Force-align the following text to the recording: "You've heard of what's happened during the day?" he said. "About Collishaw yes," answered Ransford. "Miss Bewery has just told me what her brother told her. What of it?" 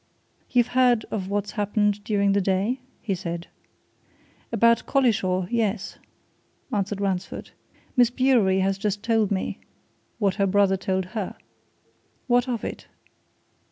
"You've 0.49 0.69
heard 0.69 1.05
of 1.11 1.29
what's 1.29 1.51
happened 1.51 2.03
during 2.03 2.31
the 2.31 2.41
day?" 2.41 2.79
he 3.03 3.13
said. 3.13 3.45
"About 4.51 4.87
Collishaw 4.87 5.45
yes," 5.51 5.99
answered 6.73 6.99
Ransford. 6.99 7.51
"Miss 7.95 8.09
Bewery 8.09 8.61
has 8.61 8.79
just 8.79 9.03
told 9.03 9.29
me 9.29 9.59
what 10.17 10.33
her 10.41 10.47
brother 10.47 10.75
told 10.75 11.05
her. 11.13 11.35
What 12.25 12.49
of 12.49 12.63
it?" 12.65 12.87